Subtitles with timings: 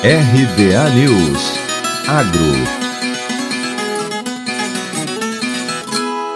[0.00, 1.58] RBA News
[2.06, 2.40] Agro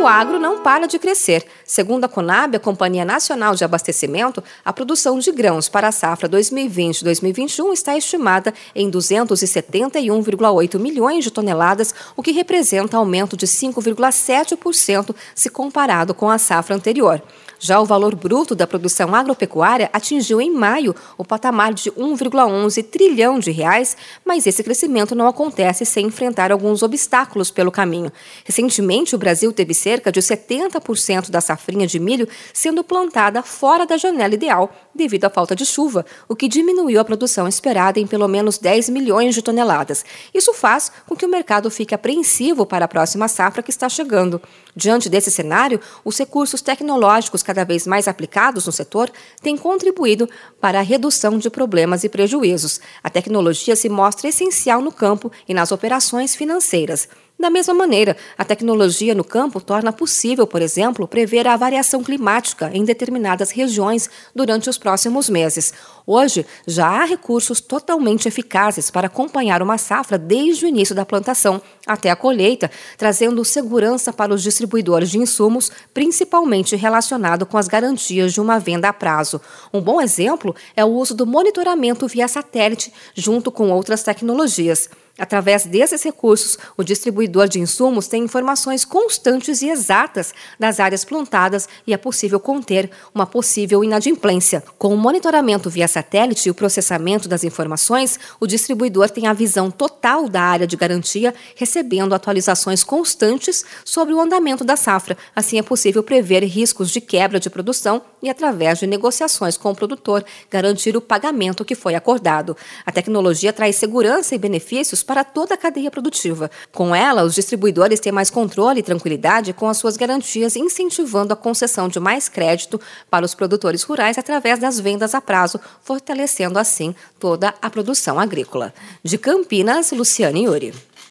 [0.00, 1.44] O agro não para de crescer.
[1.68, 6.26] Segundo a Conab, a Companhia Nacional de Abastecimento, a produção de grãos para a safra
[6.26, 15.50] 2020-2021 está estimada em 271,8 milhões de toneladas, o que representa aumento de 5,7% se
[15.50, 17.22] comparado com a safra anterior.
[17.60, 23.38] Já o valor bruto da produção agropecuária atingiu em maio o patamar de 1,11 trilhão
[23.38, 28.12] de reais, mas esse crescimento não acontece sem enfrentar alguns obstáculos pelo caminho.
[28.44, 33.96] Recentemente, o Brasil teve cerca de 70% da safrinha de milho sendo plantada fora da
[33.96, 38.28] janela ideal devido à falta de chuva, o que diminuiu a produção esperada em pelo
[38.28, 40.04] menos 10 milhões de toneladas.
[40.32, 44.40] Isso faz com que o mercado fique apreensivo para a próxima safra que está chegando.
[44.74, 49.10] Diante desse cenário, os recursos tecnológicos cada vez mais aplicados no setor
[49.42, 50.28] têm contribuído
[50.60, 52.80] para a redução de problemas e prejuízos.
[53.02, 57.08] A tecnologia se mostra essencial no campo e nas operações financeiras.
[57.38, 62.68] Da mesma maneira, a tecnologia no campo torna possível, por exemplo, prever a variação climática
[62.74, 65.72] em determinadas regiões durante os próximos meses.
[66.04, 71.62] Hoje, já há recursos totalmente eficazes para acompanhar uma safra desde o início da plantação
[71.86, 78.32] até a colheita, trazendo segurança para os distribuidores de insumos, principalmente relacionado com as garantias
[78.32, 79.40] de uma venda a prazo.
[79.72, 84.90] Um bom exemplo é o uso do monitoramento via satélite junto com outras tecnologias.
[85.18, 91.68] Através desses recursos, o distribuidor de insumos tem informações constantes e exatas das áreas plantadas
[91.84, 94.62] e é possível conter uma possível inadimplência.
[94.78, 99.70] Com o monitoramento via satélite e o processamento das informações, o distribuidor tem a visão
[99.70, 105.18] total da área de garantia, recebendo atualizações constantes sobre o andamento da safra.
[105.34, 109.74] Assim, é possível prever riscos de quebra de produção e, através de negociações com o
[109.74, 112.56] produtor, garantir o pagamento que foi acordado.
[112.84, 116.50] A tecnologia traz segurança e benefícios para toda a cadeia produtiva.
[116.72, 121.36] Com ela, os distribuidores têm mais controle e tranquilidade com as suas garantias, incentivando a
[121.36, 126.94] concessão de mais crédito para os produtores rurais através das vendas a prazo, fortalecendo assim
[127.18, 128.72] toda a produção agrícola.
[129.02, 130.74] De Campinas, Luciane Yuri.